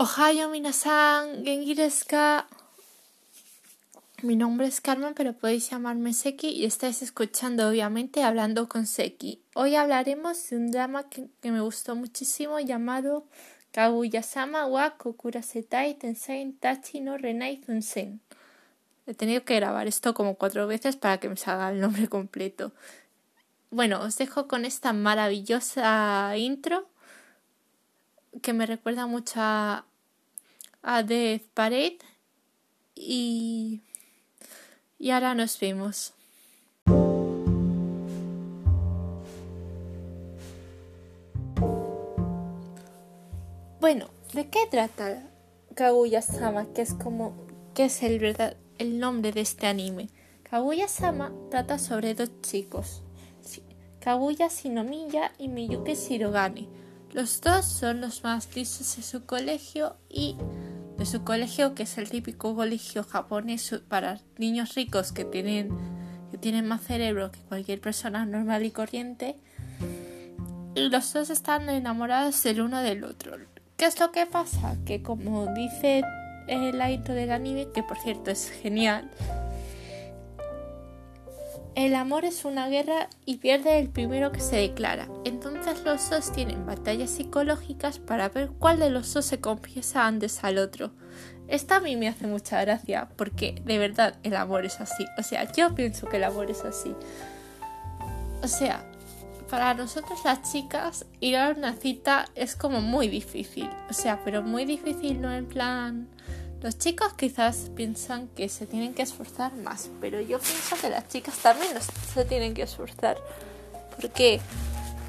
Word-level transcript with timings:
Ohio 0.00 0.48
minasan, 0.48 1.44
genki 1.44 1.74
Mi 4.22 4.36
nombre 4.36 4.68
es 4.68 4.80
Carmen, 4.80 5.12
pero 5.12 5.32
podéis 5.32 5.70
llamarme 5.70 6.12
Seki 6.12 6.50
y 6.50 6.66
estáis 6.66 7.02
escuchando 7.02 7.68
obviamente 7.68 8.22
Hablando 8.22 8.68
con 8.68 8.86
Seki. 8.86 9.42
Hoy 9.56 9.74
hablaremos 9.74 10.50
de 10.50 10.56
un 10.56 10.70
drama 10.70 11.08
que, 11.08 11.26
me 11.42 11.60
gustó 11.60 11.96
muchísimo 11.96 12.60
llamado 12.60 13.26
Kaguya-sama 13.72 14.66
wa 14.66 14.90
Kokurasetai 14.90 15.94
Tensei 15.94 16.52
Tachi 16.52 17.00
no 17.00 17.18
Renai 17.18 17.60
Zunsen. 17.66 18.20
He 19.08 19.14
tenido 19.14 19.44
que 19.44 19.56
grabar 19.56 19.88
esto 19.88 20.14
como 20.14 20.36
cuatro 20.36 20.68
veces 20.68 20.94
para 20.94 21.18
que 21.18 21.28
me 21.28 21.36
salga 21.36 21.70
el 21.70 21.80
nombre 21.80 22.06
completo. 22.06 22.70
Bueno, 23.72 24.00
os 24.02 24.16
dejo 24.16 24.46
con 24.46 24.64
esta 24.64 24.92
maravillosa 24.92 26.36
intro 26.36 26.88
que 28.42 28.52
me 28.52 28.64
recuerda 28.64 29.06
mucho 29.06 29.34
a, 29.38 29.87
a 30.82 31.02
Death 31.02 31.42
Parade 31.54 31.98
y, 32.94 33.82
y 34.98 35.10
ahora 35.10 35.34
nos 35.34 35.58
vemos. 35.60 36.14
Bueno, 43.80 44.08
¿de 44.34 44.48
qué 44.50 44.66
trata 44.70 45.22
Kaguya-sama? 45.74 46.66
Que 46.74 46.82
es 46.82 46.94
como 46.94 47.34
que 47.74 47.84
es 47.84 48.02
el 48.02 48.18
verdad 48.18 48.56
el 48.78 48.98
nombre 48.98 49.32
de 49.32 49.40
este 49.40 49.66
anime. 49.66 50.08
Kaguya-sama 50.50 51.32
trata 51.50 51.78
sobre 51.78 52.14
dos 52.14 52.30
chicos, 52.42 53.02
Kaguya 54.00 54.48
Shinomiya 54.48 55.32
y 55.38 55.48
Miyuki 55.48 55.94
Shirogane 55.94 56.68
los 57.12 57.40
dos 57.40 57.64
son 57.64 58.02
los 58.02 58.22
más 58.22 58.54
listos 58.54 58.96
de 58.96 59.02
su 59.02 59.24
colegio 59.24 59.96
y 60.10 60.36
de 60.98 61.06
su 61.06 61.22
colegio, 61.22 61.74
que 61.74 61.84
es 61.84 61.96
el 61.96 62.10
típico 62.10 62.54
colegio 62.56 63.04
japonés 63.04 63.80
para 63.88 64.20
niños 64.36 64.74
ricos 64.74 65.12
que 65.12 65.24
tienen, 65.24 65.70
que 66.30 66.38
tienen 66.38 66.66
más 66.66 66.82
cerebro 66.82 67.30
que 67.30 67.38
cualquier 67.40 67.80
persona 67.80 68.26
normal 68.26 68.64
y 68.64 68.72
corriente. 68.72 69.36
Y 70.74 70.88
los 70.88 71.12
dos 71.12 71.30
están 71.30 71.68
enamorados 71.70 72.44
el 72.46 72.60
uno 72.60 72.80
del 72.80 73.04
otro. 73.04 73.36
¿Qué 73.76 73.86
es 73.86 73.98
lo 74.00 74.10
que 74.10 74.26
pasa? 74.26 74.76
Que 74.84 75.00
como 75.02 75.46
dice 75.54 76.02
el 76.48 76.82
intro 76.90 77.14
del 77.14 77.30
anime, 77.30 77.68
que 77.72 77.84
por 77.84 77.96
cierto 77.98 78.32
es 78.32 78.50
genial, 78.50 79.08
el 81.86 81.94
amor 81.94 82.24
es 82.24 82.44
una 82.44 82.68
guerra 82.68 83.08
y 83.24 83.36
pierde 83.36 83.78
el 83.78 83.88
primero 83.88 84.32
que 84.32 84.40
se 84.40 84.56
declara. 84.56 85.06
Entonces 85.24 85.84
los 85.84 86.10
dos 86.10 86.32
tienen 86.32 86.66
batallas 86.66 87.08
psicológicas 87.08 88.00
para 88.00 88.28
ver 88.30 88.50
cuál 88.58 88.80
de 88.80 88.90
los 88.90 89.14
dos 89.14 89.24
se 89.24 89.40
confiesa 89.40 90.04
antes 90.04 90.42
al 90.42 90.58
otro. 90.58 90.90
Esto 91.46 91.74
a 91.74 91.80
mí 91.80 91.94
me 91.94 92.08
hace 92.08 92.26
mucha 92.26 92.60
gracia 92.62 93.08
porque 93.14 93.62
de 93.64 93.78
verdad 93.78 94.16
el 94.24 94.34
amor 94.34 94.64
es 94.64 94.80
así. 94.80 95.06
O 95.18 95.22
sea, 95.22 95.52
yo 95.52 95.72
pienso 95.76 96.08
que 96.08 96.16
el 96.16 96.24
amor 96.24 96.50
es 96.50 96.64
así. 96.64 96.92
O 98.42 98.48
sea, 98.48 98.84
para 99.48 99.72
nosotros 99.74 100.18
las 100.24 100.50
chicas 100.50 101.06
ir 101.20 101.36
a 101.36 101.50
una 101.56 101.74
cita 101.74 102.24
es 102.34 102.56
como 102.56 102.80
muy 102.80 103.06
difícil. 103.06 103.70
O 103.88 103.92
sea, 103.92 104.20
pero 104.24 104.42
muy 104.42 104.64
difícil 104.64 105.20
no 105.20 105.32
en 105.32 105.46
plan 105.46 106.08
los 106.60 106.76
chicos 106.76 107.12
quizás 107.14 107.70
piensan 107.76 108.28
que 108.28 108.48
se 108.48 108.66
tienen 108.66 108.92
que 108.92 109.02
esforzar 109.02 109.54
más, 109.54 109.90
pero 110.00 110.20
yo 110.20 110.38
pienso 110.40 110.76
que 110.80 110.90
las 110.90 111.06
chicas 111.08 111.36
también 111.38 111.72
se 112.14 112.24
tienen 112.24 112.54
que 112.54 112.62
esforzar. 112.62 113.16
Porque 114.00 114.40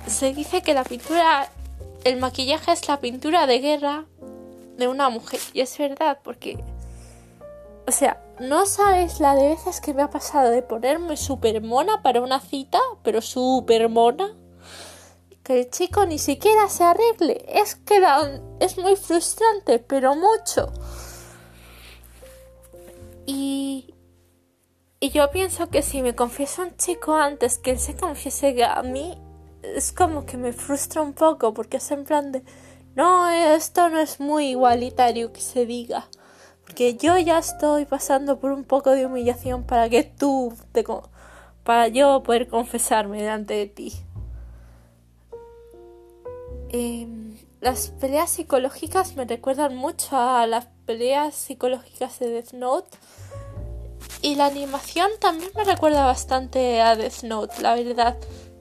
se 0.07 0.33
dice 0.33 0.61
que 0.61 0.73
la 0.73 0.83
pintura, 0.83 1.49
el 2.03 2.17
maquillaje 2.17 2.71
es 2.71 2.87
la 2.87 2.99
pintura 2.99 3.47
de 3.47 3.59
guerra 3.59 4.05
de 4.77 4.87
una 4.87 5.09
mujer. 5.09 5.39
Y 5.53 5.61
es 5.61 5.75
verdad, 5.77 6.19
porque, 6.23 6.63
o 7.87 7.91
sea, 7.91 8.21
no 8.39 8.67
sabes 8.67 9.19
la 9.19 9.35
de 9.35 9.49
veces 9.49 9.81
que 9.81 9.93
me 9.93 10.03
ha 10.03 10.09
pasado 10.09 10.51
de 10.51 10.61
ponerme 10.61 11.17
súper 11.17 11.61
mona 11.61 12.03
para 12.03 12.21
una 12.21 12.39
cita, 12.39 12.79
pero 13.03 13.21
súper 13.21 13.89
mona. 13.89 14.35
Que 15.43 15.61
el 15.61 15.69
chico 15.71 16.05
ni 16.05 16.19
siquiera 16.19 16.69
se 16.69 16.83
arregle. 16.83 17.43
Es 17.47 17.73
que 17.73 18.03
es 18.59 18.77
muy 18.77 18.95
frustrante, 18.95 19.79
pero 19.79 20.13
mucho. 20.13 20.71
Yo 25.11 25.29
pienso 25.31 25.69
que 25.69 25.81
si 25.81 26.01
me 26.01 26.15
confiesa 26.15 26.63
un 26.63 26.75
chico 26.77 27.15
antes 27.15 27.57
que 27.57 27.71
él 27.71 27.79
se 27.79 27.95
confiese 27.95 28.63
a 28.63 28.81
mí, 28.83 29.17
es 29.61 29.91
como 29.91 30.25
que 30.25 30.37
me 30.37 30.53
frustra 30.53 31.01
un 31.01 31.13
poco 31.13 31.53
porque 31.53 31.77
es 31.77 31.91
en 31.91 32.03
plan 32.03 32.31
de, 32.31 32.43
no, 32.95 33.29
esto 33.29 33.89
no 33.89 33.99
es 33.99 34.19
muy 34.19 34.49
igualitario 34.49 35.31
que 35.31 35.41
se 35.41 35.65
diga. 35.65 36.07
Porque 36.65 36.95
yo 36.95 37.17
ya 37.17 37.39
estoy 37.39 37.85
pasando 37.85 38.39
por 38.39 38.51
un 38.51 38.63
poco 38.63 38.91
de 38.91 39.05
humillación 39.05 39.63
para 39.63 39.89
que 39.89 40.03
tú 40.03 40.53
te... 40.71 40.85
para 41.63 41.87
yo 41.87 42.21
poder 42.23 42.47
confesarme 42.47 43.21
delante 43.21 43.53
de 43.55 43.67
ti. 43.67 43.93
Em, 46.69 47.37
las 47.61 47.89
peleas 47.89 48.29
psicológicas 48.29 49.15
me 49.15 49.25
recuerdan 49.25 49.75
mucho 49.75 50.15
a 50.17 50.45
las 50.45 50.67
peleas 50.85 51.33
psicológicas 51.35 52.19
de 52.19 52.29
Death 52.29 52.53
Note 52.53 52.97
y 54.21 54.35
la 54.35 54.47
animación 54.47 55.09
también 55.19 55.51
me 55.55 55.63
recuerda 55.63 56.05
bastante 56.05 56.81
a 56.81 56.95
Death 56.95 57.23
Note, 57.23 57.61
la 57.61 57.75
verdad. 57.75 58.17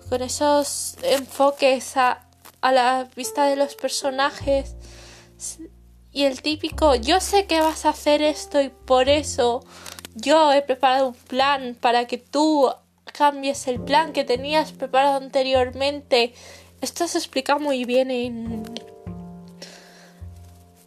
Con 0.08 0.22
esos 0.22 0.96
enfoques 1.02 1.96
a, 1.96 2.26
la 2.62 3.08
vista 3.16 3.44
de 3.46 3.56
los 3.56 3.74
personajes. 3.74 4.76
Y 6.12 6.24
el 6.24 6.42
típico, 6.42 6.94
yo 6.94 7.20
sé 7.20 7.46
que 7.46 7.60
vas 7.60 7.84
a 7.84 7.90
hacer 7.90 8.22
esto 8.22 8.60
y 8.60 8.70
por 8.70 9.08
eso 9.08 9.64
yo 10.14 10.52
he 10.52 10.62
preparado 10.62 11.08
un 11.08 11.14
plan 11.14 11.76
para 11.80 12.06
que 12.06 12.18
tú 12.18 12.70
cambies 13.12 13.66
el 13.68 13.80
plan 13.80 14.12
que 14.12 14.24
tenías 14.24 14.72
preparado 14.72 15.18
anteriormente. 15.18 16.34
Esto 16.80 17.06
se 17.08 17.18
explica 17.18 17.58
muy 17.58 17.84
bien 17.84 18.10
en, 18.10 18.64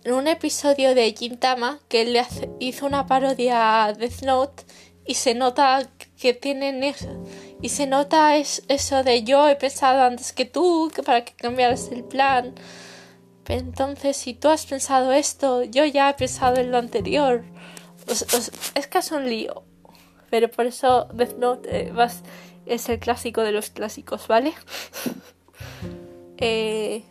en 0.03 0.13
un 0.13 0.27
episodio 0.27 0.95
de 0.95 1.13
Gintama 1.13 1.79
que 1.87 2.05
le 2.05 2.25
hizo 2.59 2.85
una 2.85 3.05
parodia 3.05 3.85
a 3.85 3.93
Death 3.93 4.23
Note 4.23 4.63
y 5.05 5.15
se 5.15 5.35
nota 5.35 5.87
que 6.19 6.33
tienen 6.33 6.83
eso 6.83 7.23
y 7.61 7.69
se 7.69 7.85
nota 7.85 8.35
eso 8.37 9.03
de 9.03 9.23
yo 9.23 9.47
he 9.47 9.55
pensado 9.55 10.01
antes 10.03 10.33
que 10.33 10.45
tú 10.45 10.91
que 10.93 11.03
para 11.03 11.23
que 11.23 11.33
cambiaras 11.33 11.89
el 11.91 12.03
plan. 12.03 12.55
Entonces 13.47 14.17
si 14.17 14.33
tú 14.33 14.49
has 14.49 14.65
pensado 14.65 15.11
esto 15.11 15.63
yo 15.63 15.85
ya 15.85 16.09
he 16.09 16.13
pensado 16.13 16.59
en 16.59 16.71
lo 16.71 16.77
anterior. 16.77 17.43
Es 18.75 18.87
que 18.87 18.97
es 18.97 19.11
un 19.11 19.29
lío. 19.29 19.63
Pero 20.29 20.49
por 20.49 20.65
eso 20.65 21.07
Death 21.13 21.37
Note 21.37 21.69
eh, 21.69 21.93
es 22.65 22.89
el 22.89 22.99
clásico 22.99 23.41
de 23.41 23.51
los 23.51 23.69
clásicos 23.69 24.27
vale 24.27 24.53
eh, 26.37 27.03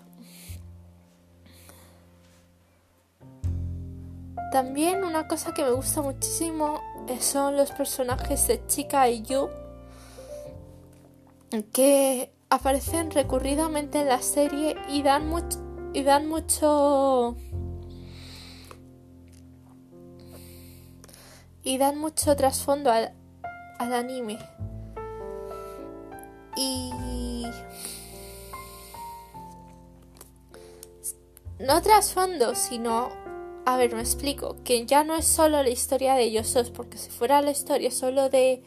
También 4.50 5.04
una 5.04 5.28
cosa 5.28 5.54
que 5.54 5.62
me 5.62 5.70
gusta 5.70 6.02
muchísimo 6.02 6.80
eh, 7.08 7.20
son 7.20 7.56
los 7.56 7.70
personajes 7.70 8.48
de 8.48 8.66
Chica 8.66 9.08
y 9.08 9.22
Yu 9.22 9.48
que 11.72 12.32
aparecen 12.48 13.10
recurridamente 13.10 14.00
en 14.00 14.08
la 14.08 14.20
serie 14.22 14.76
y 14.88 15.02
dan 15.02 15.28
mucho 15.28 15.58
y 15.92 16.02
dan 16.02 16.28
mucho 16.28 17.36
y 21.62 21.78
dan 21.78 21.98
mucho 21.98 22.34
trasfondo 22.36 22.90
al, 22.90 23.12
al 23.78 23.94
anime. 23.94 24.38
Y 26.56 26.90
no 31.60 31.80
trasfondo 31.82 32.54
sino 32.56 33.29
a 33.74 33.76
ver, 33.76 33.94
me 33.94 34.00
explico, 34.00 34.56
que 34.64 34.84
ya 34.86 35.04
no 35.04 35.14
es 35.14 35.26
solo 35.26 35.62
la 35.62 35.68
historia 35.68 36.14
de 36.14 36.24
ellos 36.24 36.52
dos, 36.52 36.70
porque 36.70 36.98
si 36.98 37.10
fuera 37.10 37.40
la 37.42 37.50
historia 37.52 37.90
solo 37.90 38.28
de 38.28 38.62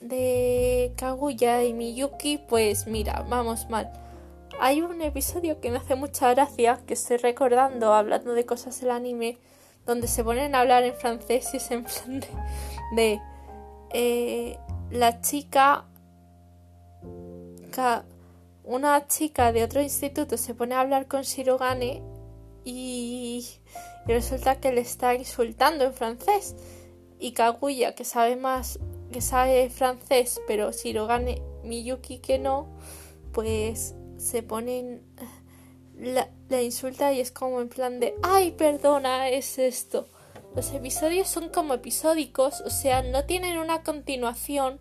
de 0.00 0.92
Kaguya 0.96 1.64
y 1.64 1.72
Miyuki, 1.72 2.38
pues 2.38 2.86
mira, 2.86 3.26
vamos 3.28 3.68
mal. 3.68 3.90
Hay 4.60 4.80
un 4.80 5.02
episodio 5.02 5.60
que 5.60 5.70
me 5.70 5.78
hace 5.78 5.96
mucha 5.96 6.32
gracia, 6.34 6.80
que 6.86 6.94
estoy 6.94 7.16
recordando 7.16 7.92
hablando 7.92 8.32
de 8.32 8.46
cosas 8.46 8.80
del 8.80 8.92
anime, 8.92 9.38
donde 9.86 10.06
se 10.06 10.22
ponen 10.22 10.54
a 10.54 10.60
hablar 10.60 10.84
en 10.84 10.94
francés 10.94 11.50
y 11.54 11.56
es 11.56 11.70
en 11.70 11.84
de, 12.92 13.20
eh, 13.92 14.58
la 14.90 15.20
chica, 15.20 15.84
una 18.64 19.06
chica 19.06 19.52
de 19.52 19.62
otro 19.62 19.80
instituto 19.80 20.36
se 20.36 20.54
pone 20.54 20.74
a 20.74 20.80
hablar 20.80 21.06
con 21.06 21.22
Shirogane 21.22 22.02
y, 22.70 23.46
resulta 24.06 24.60
que 24.60 24.72
le 24.72 24.82
está 24.82 25.14
insultando 25.14 25.84
en 25.84 25.94
francés. 25.94 26.54
Y 27.18 27.32
Kaguya, 27.32 27.94
que 27.94 28.04
sabe 28.04 28.36
más, 28.36 28.78
que 29.10 29.20
sabe 29.20 29.70
francés, 29.70 30.40
pero 30.46 30.72
si 30.72 30.92
lo 30.92 31.06
gane 31.06 31.42
Miyuki 31.64 32.18
que 32.18 32.38
no, 32.38 32.68
pues 33.32 33.94
se 34.18 34.42
ponen 34.42 35.02
la, 35.96 36.28
insulta 36.62 37.12
y 37.12 37.20
es 37.20 37.30
como 37.30 37.60
en 37.60 37.68
plan 37.68 38.00
de, 38.00 38.14
ay, 38.22 38.52
perdona, 38.52 39.30
es 39.30 39.58
esto. 39.58 40.08
Los 40.54 40.72
episodios 40.72 41.28
son 41.28 41.48
como 41.48 41.74
episódicos, 41.74 42.60
o 42.60 42.70
sea, 42.70 43.02
no 43.02 43.24
tienen 43.24 43.58
una 43.58 43.82
continuación 43.82 44.78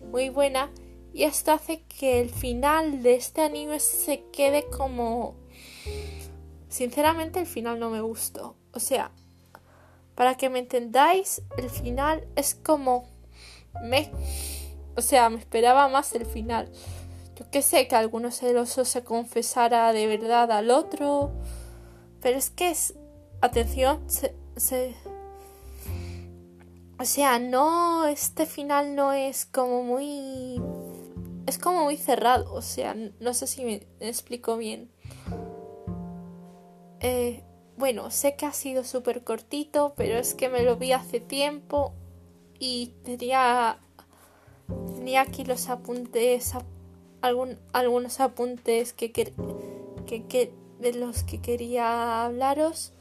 muy 0.00 0.28
buena 0.28 0.70
y 1.12 1.24
esto 1.24 1.52
hace 1.52 1.82
que 1.84 2.20
el 2.20 2.30
final 2.30 3.02
de 3.02 3.14
este 3.14 3.40
anime 3.40 3.80
se 3.80 4.24
quede 4.30 4.66
como... 4.66 5.39
Sinceramente 6.70 7.40
el 7.40 7.46
final 7.46 7.78
no 7.80 7.90
me 7.90 8.00
gustó. 8.00 8.56
O 8.72 8.80
sea, 8.80 9.10
para 10.14 10.36
que 10.36 10.48
me 10.48 10.60
entendáis, 10.60 11.42
el 11.58 11.68
final 11.68 12.26
es 12.36 12.54
como... 12.54 13.08
Me... 13.82 14.10
O 14.96 15.02
sea, 15.02 15.30
me 15.30 15.38
esperaba 15.38 15.88
más 15.88 16.14
el 16.14 16.26
final. 16.26 16.70
Yo 17.36 17.50
que 17.50 17.62
sé, 17.62 17.88
que 17.88 17.96
alguno 17.96 18.30
celoso 18.30 18.84
se 18.84 19.02
confesara 19.02 19.92
de 19.92 20.06
verdad 20.06 20.50
al 20.52 20.70
otro. 20.70 21.32
Pero 22.20 22.38
es 22.38 22.50
que 22.50 22.70
es. 22.70 22.94
Atención, 23.40 24.04
se, 24.08 24.94
O 26.98 27.04
sea, 27.04 27.38
no. 27.38 28.06
Este 28.06 28.46
final 28.46 28.94
no 28.94 29.12
es 29.12 29.46
como 29.46 29.82
muy. 29.82 30.60
Es 31.46 31.58
como 31.58 31.84
muy 31.84 31.96
cerrado. 31.96 32.52
O 32.52 32.62
sea, 32.62 32.94
no 32.94 33.34
sé 33.34 33.46
si 33.46 33.64
me 33.64 33.86
explico 34.00 34.56
bien. 34.56 34.90
Eh, 37.00 37.42
bueno, 37.76 38.10
sé 38.10 38.36
que 38.36 38.46
ha 38.46 38.52
sido 38.52 38.84
súper 38.84 39.24
cortito, 39.24 39.94
pero 39.96 40.18
es 40.18 40.34
que 40.34 40.48
me 40.48 40.62
lo 40.62 40.76
vi 40.76 40.92
hace 40.92 41.18
tiempo 41.18 41.94
y 42.58 42.92
tenía, 43.04 43.78
aquí 45.18 45.44
los 45.44 45.68
apuntes 45.68 46.54
algunos 47.22 48.20
apuntes 48.20 48.92
que, 48.92 49.12
de 50.78 50.92
los 50.92 51.22
que 51.22 51.40
quería 51.40 52.24
hablaros. 52.24 52.92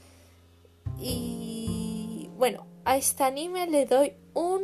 Y 0.99 2.29
bueno, 2.37 2.65
a 2.85 2.97
este 2.97 3.23
anime 3.23 3.67
le 3.67 3.85
doy 3.85 4.13
un 4.33 4.61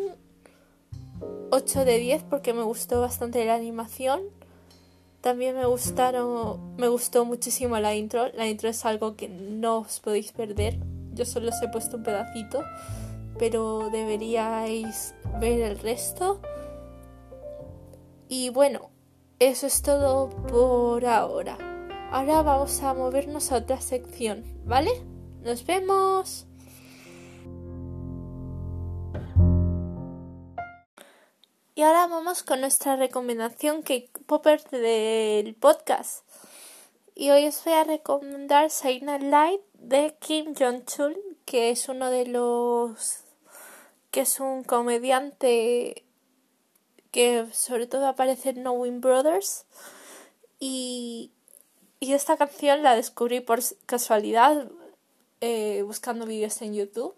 8 1.52 1.86
de 1.86 1.98
10 1.98 2.24
porque 2.24 2.54
me 2.54 2.64
gustó 2.64 3.02
bastante 3.02 3.46
la 3.46 3.56
animación. 3.56 4.22
También 5.26 5.56
me 5.56 5.66
gustaron, 5.66 6.76
me 6.78 6.88
gustó 6.88 7.26
muchísimo 7.26 7.80
la 7.80 7.96
intro. 7.96 8.28
La 8.36 8.48
intro 8.48 8.70
es 8.70 8.86
algo 8.86 9.16
que 9.16 9.28
no 9.28 9.80
os 9.80 10.00
podéis 10.00 10.32
perder. 10.32 10.78
Yo 11.16 11.26
solo 11.26 11.50
os 11.50 11.60
he 11.64 11.68
puesto 11.68 11.98
un 11.98 12.04
pedacito, 12.04 12.64
pero 13.40 13.90
deberíais 13.90 15.16
ver 15.40 15.62
el 15.62 15.80
resto. 15.80 16.42
Y 18.30 18.50
bueno, 18.52 18.92
eso 19.40 19.66
es 19.66 19.82
todo 19.82 20.30
por 20.30 21.04
ahora. 21.08 21.58
Ahora 22.12 22.44
vamos 22.44 22.84
a 22.84 22.94
movernos 22.94 23.52
a 23.52 23.56
otra 23.58 23.82
sección, 23.82 24.44
¿vale? 24.64 24.92
Nos 25.42 25.66
vemos. 25.66 26.46
Y 31.78 31.82
ahora 31.82 32.08
vamos 32.08 32.42
con 32.42 32.62
nuestra 32.62 32.96
recomendación 32.96 33.84
que 33.84 34.10
popper 34.28 34.64
del 34.70 35.56
podcast. 35.56 36.26
Y 37.16 37.32
hoy 37.32 37.48
os 37.48 37.62
voy 37.66 37.74
a 37.74 37.84
recomendar 37.84 38.72
Night 39.02 39.24
Light 39.24 39.62
de 39.74 40.16
Kim 40.22 40.56
Jong-chul, 40.56 41.18
que 41.44 41.72
es 41.72 41.90
uno 41.90 42.10
de 42.10 42.28
los 42.28 43.26
que 44.12 44.22
es 44.22 44.40
un 44.40 44.64
comediante 44.64 46.06
que 47.12 47.46
sobre 47.52 47.88
todo 47.88 48.08
aparece 48.08 48.52
en 48.52 48.62
Knowing 48.62 49.02
Brothers 49.02 49.66
y, 50.62 51.34
y 52.00 52.14
esta 52.14 52.38
canción 52.38 52.84
la 52.84 52.96
descubrí 52.96 53.42
por 53.42 53.60
casualidad 53.86 54.72
eh, 55.42 55.82
buscando 55.86 56.26
vídeos 56.26 56.62
en 56.62 56.74
YouTube 56.74 57.16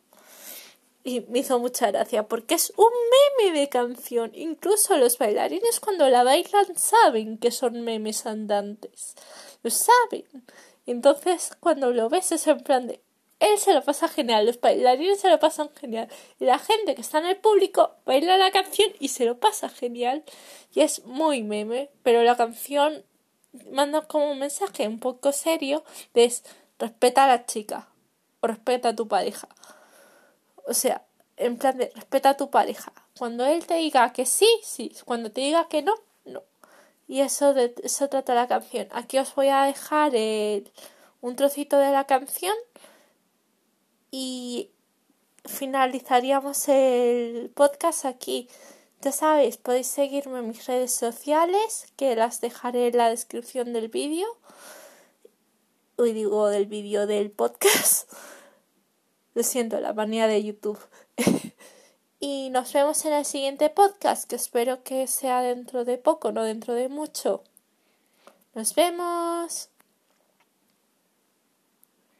y 1.08 1.22
me 1.30 1.40
hizo 1.40 1.58
mucha 1.58 1.90
gracia 1.90 2.28
porque 2.28 2.56
es 2.56 2.74
un 2.76 2.92
meme 3.40 3.58
de 3.58 3.70
canción. 3.70 4.32
Incluso 4.34 4.98
los 4.98 5.18
bailarines 5.18 5.80
cuando 5.80 6.10
la 6.10 6.26
bailan 6.26 6.76
saben 6.76 7.38
que 7.38 7.50
son 7.52 7.82
memes 7.86 8.26
andantes. 8.26 9.16
Lo 9.64 9.70
saben. 9.70 10.26
Entonces 10.86 11.52
cuando 11.62 11.94
lo 11.94 12.10
ves 12.10 12.34
es 12.34 12.46
en 12.48 12.60
plan 12.60 12.88
de 12.88 13.00
él 13.40 13.58
se 13.58 13.74
lo 13.74 13.84
pasa 13.84 14.10
genial, 14.10 14.46
los 14.46 14.60
bailarines 14.60 15.22
se 15.22 15.30
lo 15.30 15.40
pasan 15.40 15.70
genial, 15.80 16.10
y 16.40 16.46
la 16.46 16.58
gente 16.58 16.96
que 16.96 17.02
está 17.02 17.20
en 17.20 17.28
el 17.28 17.38
público 17.38 17.92
baila 18.04 18.36
la 18.36 18.50
canción 18.50 18.90
y 19.00 19.10
se 19.10 19.26
lo 19.26 19.40
pasa 19.40 19.70
genial. 19.70 20.24
Y 20.74 20.82
es 20.82 21.06
muy 21.06 21.44
meme, 21.44 21.90
pero 22.04 22.24
la 22.24 22.36
canción 22.36 23.06
manda 23.72 24.02
como 24.02 24.32
un 24.32 24.40
mensaje 24.40 24.88
un 24.88 25.00
poco 25.00 25.32
serio 25.32 25.84
de 26.16 26.34
respeta 26.80 27.26
a 27.26 27.28
la 27.28 27.46
chica 27.46 27.88
o 28.42 28.48
respeta 28.48 28.90
a 28.90 28.96
tu 28.96 29.08
pareja. 29.08 29.48
O 30.68 30.74
sea, 30.74 31.06
en 31.38 31.58
plan 31.58 31.78
de 31.78 31.92
respeta 31.96 32.32
a 32.32 32.38
tu 32.38 32.50
pareja. 32.50 32.92
Cuando 33.18 33.46
él 33.46 33.66
te 33.66 33.76
diga 33.76 34.12
que 34.12 34.26
sí, 34.26 34.50
sí. 34.64 34.92
Cuando 35.06 35.32
te 35.32 35.42
diga 35.42 35.68
que 35.70 35.82
no, 35.82 35.96
no. 36.26 36.44
Y 37.08 37.22
eso 37.22 37.54
de 37.54 37.74
eso 37.84 38.10
trata 38.10 38.36
la 38.36 38.48
canción. 38.48 38.88
Aquí 38.92 39.18
os 39.18 39.34
voy 39.34 39.48
a 39.48 39.64
dejar 39.64 40.12
un 41.22 41.36
trocito 41.36 41.78
de 41.78 41.92
la 41.92 42.06
canción 42.06 42.56
y 44.12 44.72
finalizaríamos 45.46 46.68
el 46.68 47.50
podcast 47.56 48.06
aquí. 48.06 48.50
Ya 49.02 49.12
sabéis, 49.12 49.58
podéis 49.58 49.88
seguirme 49.88 50.40
en 50.40 50.50
mis 50.50 50.66
redes 50.66 50.94
sociales, 50.94 51.94
que 51.96 52.16
las 52.16 52.42
dejaré 52.42 52.88
en 52.88 52.98
la 52.98 53.10
descripción 53.10 53.72
del 53.72 53.88
vídeo. 53.88 54.28
Hoy 55.98 56.14
digo 56.14 56.48
del 56.48 56.66
vídeo 56.66 57.08
del 57.08 57.32
podcast. 57.32 58.12
Lo 59.38 59.44
siento, 59.44 59.80
la 59.80 59.94
manía 59.94 60.26
de 60.26 60.44
YouTube. 60.44 60.80
y 62.20 62.50
nos 62.50 62.74
vemos 62.74 63.06
en 63.06 63.14
el 63.14 63.24
siguiente 63.24 63.70
podcast, 63.70 64.28
que 64.28 64.36
espero 64.36 64.82
que 64.82 65.06
sea 65.06 65.44
dentro 65.44 65.86
de 65.86 66.00
poco, 66.00 66.32
no 66.32 66.42
dentro 66.42 66.74
de 66.74 66.90
mucho. 66.90 67.44
Nos 68.56 68.74
vemos. 68.74 69.70